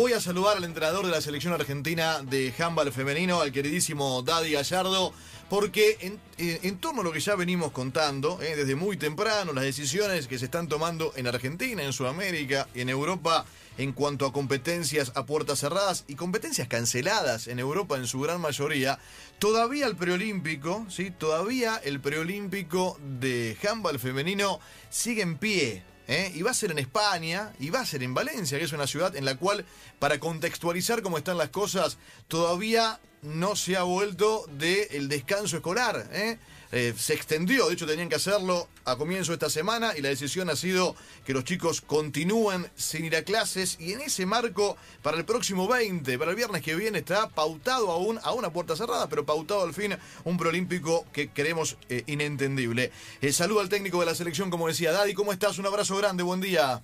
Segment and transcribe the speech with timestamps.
[0.00, 4.52] voy a saludar al entrenador de la selección argentina de handball femenino, al queridísimo Daddy
[4.52, 5.12] Gallardo,
[5.50, 9.64] porque en, eh, torno a lo que ya venimos contando, eh, desde muy temprano, las
[9.64, 13.44] decisiones que se están tomando en Argentina, en Sudamérica y en Europa
[13.76, 18.40] en cuanto a competencias a puertas cerradas y competencias canceladas en Europa en su gran
[18.40, 18.98] mayoría,
[19.38, 21.10] todavía el preolímpico, ¿sí?
[21.10, 25.89] todavía el preolímpico de handball femenino sigue en pie.
[26.10, 26.32] ¿Eh?
[26.34, 28.86] Y va a ser en España, y va a ser en Valencia, que es una
[28.86, 29.64] ciudad en la cual,
[29.98, 36.08] para contextualizar cómo están las cosas, todavía no se ha vuelto del descanso escolar.
[36.12, 36.38] ¿eh?
[36.72, 40.08] Eh, se extendió, de hecho tenían que hacerlo a comienzo de esta semana y la
[40.08, 44.76] decisión ha sido que los chicos continúen sin ir a clases y en ese marco
[45.02, 48.76] para el próximo 20, para el viernes que viene está pautado aún a una puerta
[48.76, 52.92] cerrada, pero pautado al fin un proolímpico que creemos eh, inentendible.
[53.20, 55.58] Eh, saludo al técnico de la selección, como decía Daddy, ¿cómo estás?
[55.58, 56.82] Un abrazo grande, buen día.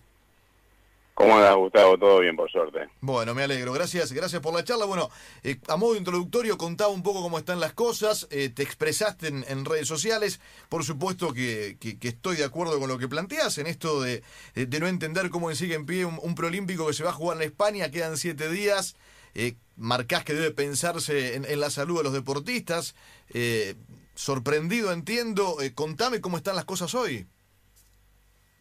[1.17, 1.99] ¿Cómo andas, Gustavo?
[1.99, 2.91] Todo bien, por suerte.
[3.01, 3.73] Bueno, me alegro.
[3.73, 4.85] Gracias, gracias por la charla.
[4.85, 5.09] Bueno,
[5.43, 8.29] eh, a modo introductorio, contaba un poco cómo están las cosas.
[8.31, 10.41] Eh, te expresaste en, redes sociales.
[10.69, 14.23] Por supuesto que, que, estoy de acuerdo con lo que planteas en esto de,
[14.55, 17.39] de no entender cómo sigue en pie un, un, preolímpico que se va a jugar
[17.39, 17.91] en España.
[17.91, 18.95] Quedan siete días.
[19.39, 22.95] Eh, marcás que debe pensarse en, en, la salud de los deportistas.
[23.31, 23.75] Eh,
[24.15, 25.61] sorprendido, entiendo.
[25.61, 27.27] Eh, contame cómo están las cosas hoy.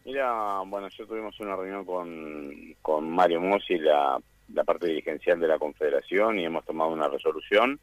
[0.06, 4.16] Mira, bueno, yo tuvimos una reunión con, con Mario Mossi, la,
[4.54, 7.80] la parte dirigencial de la Confederación, y hemos tomado una resolución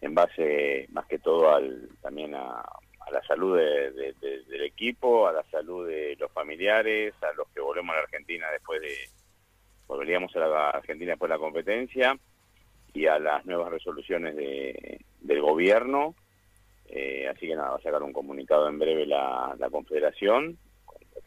[0.00, 4.62] en base más que todo al, también a, a la salud de, de, de, del
[4.62, 8.80] equipo, a la salud de los familiares, a los que volvemos a la Argentina después
[8.80, 8.94] de,
[9.88, 12.16] volveríamos a la Argentina después de la competencia,
[12.94, 16.14] y a las nuevas resoluciones de, del gobierno.
[16.86, 20.56] Eh, así que nada, va a sacar un comunicado en breve la, la Confederación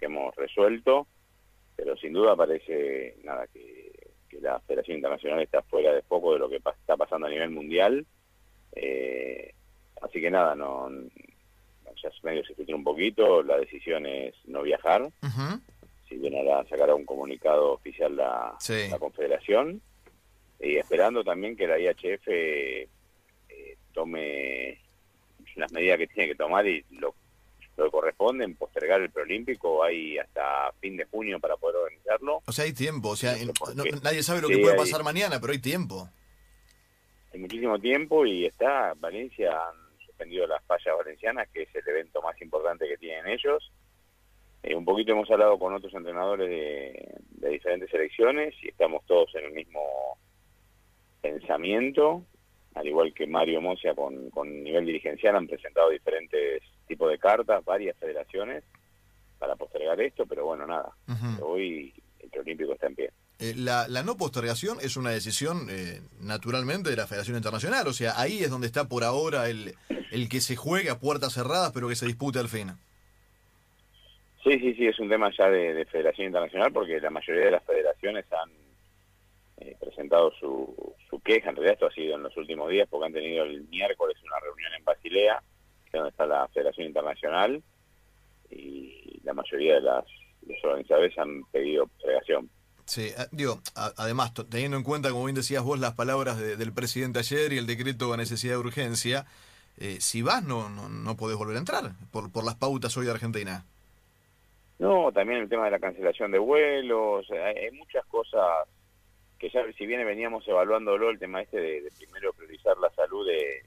[0.03, 1.07] que hemos resuelto,
[1.77, 6.39] pero sin duda parece nada que, que, la Federación Internacional está fuera de foco de
[6.39, 8.05] lo que pa está pasando a nivel mundial.
[8.75, 9.53] Eh,
[10.01, 15.03] así que nada, no, ya medio se filtró un poquito, la decisión es no viajar.
[15.03, 15.61] Uh -huh.
[16.09, 18.89] Si bien ahora sacará un comunicado oficial la, sí.
[18.89, 19.81] la Confederación,
[20.59, 22.87] y esperando también que la IHF eh,
[23.93, 24.79] tome
[25.55, 27.15] las medidas que tiene que tomar y lo
[27.77, 32.41] lo que corresponde en postergar el preolímpico hay hasta fin de junio para poder organizarlo.
[32.45, 33.33] O sea, hay tiempo, o sea,
[33.75, 36.07] no, nadie sabe lo que puede pasar mañana, pero hay tiempo.
[37.33, 42.21] Hay muchísimo tiempo y está, Valencia han suspendido las fallas valencianas, que es el evento
[42.21, 43.71] más importante que tienen ellos.
[44.61, 49.33] Eh, un poquito hemos hablado con otros entrenadores de, de diferentes selecciones y estamos todos
[49.35, 49.81] en el mismo
[51.21, 52.23] pensamiento,
[52.75, 56.61] al igual que Mario Mosia con, con nivel dirigencial han presentado diferentes
[56.93, 58.63] tipo de cartas, varias federaciones
[59.39, 61.39] para postergar esto, pero bueno, nada, uh -huh.
[61.41, 63.09] hoy el preolímpico está en pie.
[63.39, 67.93] Eh, la, la, no postergación es una decisión eh, naturalmente de la Federación Internacional, o
[67.93, 69.73] sea, ahí es donde está por ahora el,
[70.11, 72.71] el que se juegue a puertas cerradas, pero que se dispute al fin.
[74.43, 77.51] Sí, sí, sí, es un tema ya de, de Federación Internacional porque la mayoría de
[77.51, 78.51] las federaciones han
[79.57, 83.07] eh, presentado su, su queja, en realidad esto ha sido en los últimos días porque
[83.07, 85.41] han tenido el miércoles una reunión en Basilea,
[85.97, 87.61] donde está la Federación Internacional
[88.49, 90.05] y la mayoría de las
[90.47, 92.49] los organizadores han pedido postergación.
[92.85, 96.73] Sí, digo, a, además, teniendo en cuenta, como bien decías vos, las palabras de, del
[96.73, 99.25] presidente ayer y el decreto de necesidad de urgencia,
[99.77, 103.05] eh, si vas no, no, no podés volver a entrar por, por las pautas hoy
[103.05, 103.65] de Argentina.
[104.79, 108.67] No, también el tema de la cancelación de vuelos, hay, hay muchas cosas
[109.39, 113.25] que ya si bien veníamos evaluándolo, el tema este de, de primero priorizar la salud
[113.25, 113.63] de,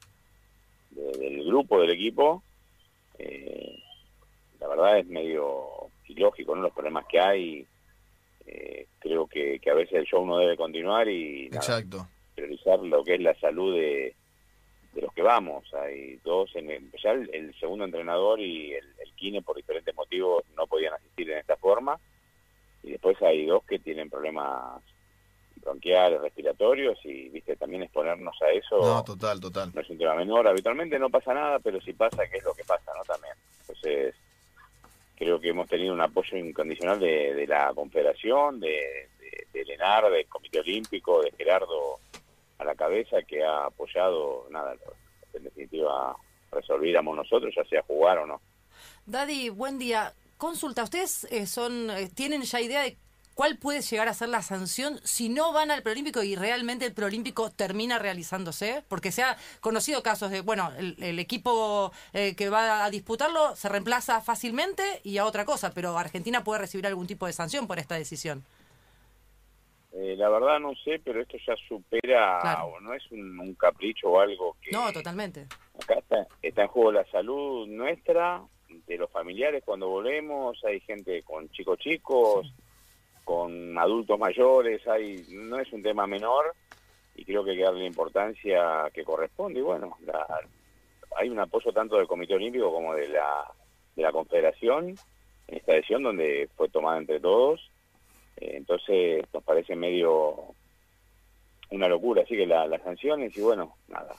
[0.97, 2.43] de, del grupo, del equipo,
[3.19, 3.79] eh,
[4.61, 6.63] la verdad es medio ilógico, ¿no?
[6.63, 7.67] Los problemas que hay,
[8.47, 11.85] eh, creo que, que, a veces el show no debe continuar y nada,
[12.35, 14.15] priorizar lo que es la salud de,
[14.93, 15.73] de los que vamos.
[15.75, 19.95] Hay dos, en el, ya el, el, segundo entrenador y el, el Kine por diferentes
[19.95, 21.99] motivos no podían asistir en esta forma.
[22.83, 24.83] Y después hay dos que tienen problemas
[25.67, 29.73] bronquiales, respiratorios y viste también exponernos a eso no total total.
[29.75, 30.47] no es un tema menor.
[30.47, 33.35] Habitualmente no pasa nada pero si pasa qué es lo que pasa no también.
[33.61, 34.15] Entonces
[35.17, 40.11] creo que hemos tenido un apoyo incondicional de, de la confederación de, de, de Lenar
[40.11, 41.99] del comité olímpico de Gerardo
[42.59, 44.75] a la cabeza que ha apoyado nada
[45.35, 46.17] en definitiva
[46.53, 48.41] resolviéramos nosotros ya sea jugar o no.
[49.05, 50.13] Daddy buen día.
[50.37, 52.97] Consulta ustedes eh, son eh, tienen ya idea de
[53.37, 56.95] ¿Cuál puede llegar a ser la sanción si no van al preolímpico y realmente el
[56.95, 58.83] preolímpico termina realizándose?
[58.89, 63.55] Porque se ha conocido casos de, bueno, el, el equipo eh, que va a disputarlo
[63.55, 67.67] se reemplaza fácilmente y a otra cosa, pero Argentina puede recibir algún tipo de sanción
[67.67, 68.43] por esta decisión.
[69.93, 72.65] Eh, la verdad no sé, pero esto ya supera, Claro.
[72.69, 74.71] o no es un, un capricho o algo que...
[74.71, 75.47] No, totalmente.
[75.83, 78.43] Acá está, está en juego la salud nuestra,
[78.87, 82.51] de los familiares cuando volvemos, hay gente con chicos chicos,
[83.27, 86.55] con adultos mayores, hay no es un tema menor
[87.17, 89.59] y creo que hay que darle la importancia que corresponde.
[89.59, 90.49] Y bueno, la-
[91.17, 93.45] hay un apoyo tanto del Comité Olímpico como de la,
[93.97, 94.97] de la Confederación
[95.49, 97.61] en esta decisión donde fue tomada entre todos.
[98.37, 100.55] Eh, entonces nos parece medio
[101.71, 104.15] una locura, así que la- las sanciones y bueno, nada,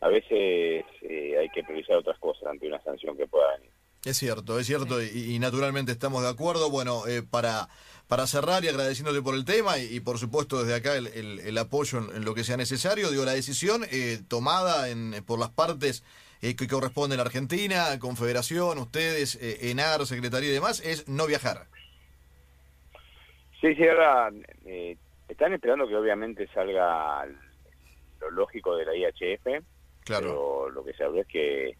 [0.00, 3.70] a veces eh, hay que priorizar otras cosas ante una sanción que pueda venir.
[4.04, 6.70] Es cierto, es cierto, y, y naturalmente estamos de acuerdo.
[6.70, 7.68] Bueno, eh, para,
[8.06, 11.40] para cerrar y agradeciéndote por el tema y, y por supuesto desde acá el, el-
[11.40, 15.38] el apoyo en, en lo que sea necesario, digo, la decisión eh, tomada en, por
[15.38, 16.04] las partes
[16.42, 21.26] eh, que corresponden a la Argentina, Confederación, ustedes, eh, ENAR, Secretaría y demás, es no
[21.26, 21.66] viajar.
[23.62, 24.30] Sí, sí, ahora
[24.66, 24.98] eh,
[25.30, 27.24] están esperando que obviamente salga
[28.20, 29.64] lo lógico de la IHF,
[30.04, 30.26] Claro.
[30.26, 31.78] pero lo que se habló es que,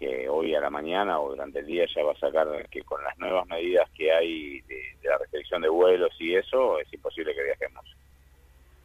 [0.00, 3.04] que hoy a la mañana o durante el día ya va a sacar que con
[3.04, 7.44] las nuevas medidas que hay de, la restricción de vuelos y eso, es imposible que
[7.44, 7.84] viajemos.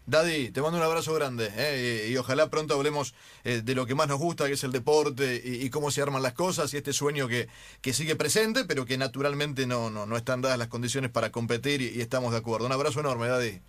[0.07, 3.15] Daddy, te mando un abrazo grande eh, y, ojalá pronto hablemos
[3.45, 6.01] eh, de lo que más nos gusta, que es el deporte y, y cómo se
[6.01, 7.47] arman las cosas y este sueño que,
[7.81, 11.81] que sigue presente, pero que naturalmente no, no, no están dadas las condiciones para competir
[11.81, 12.65] y, y estamos de acuerdo.
[12.67, 13.61] Un abrazo enorme, Daddy.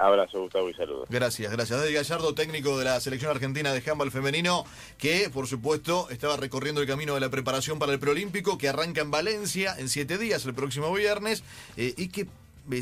[0.00, 1.06] Abrazo, Gustavo, y saludos.
[1.10, 1.78] Gracias, gracias.
[1.78, 4.64] Daddy Gallardo, técnico de la selección argentina de handball femenino,
[4.96, 9.02] que por supuesto estaba recorriendo el camino de la preparación para el preolímpico, que arranca
[9.02, 11.44] en Valencia en siete días, el próximo viernes,
[11.76, 12.26] eh, y que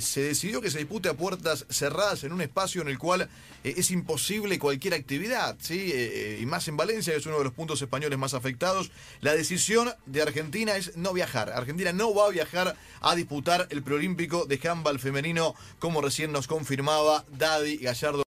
[0.01, 3.29] se decidió que se dispute a puertas cerradas en un espacio en el cual
[3.65, 5.91] eh, es imposible cualquier actividad, ¿sí?
[5.93, 8.91] Eh, eh, y más en Valencia, que es uno de los puntos españoles más afectados.
[9.21, 11.51] La decisión de Argentina es no viajar.
[11.51, 16.47] Argentina no va a viajar a disputar el preolímpico de handball femenino, como recién nos
[16.47, 18.23] confirmaba Daddy Gallardo.